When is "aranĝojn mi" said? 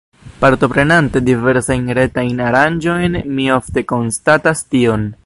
2.47-3.49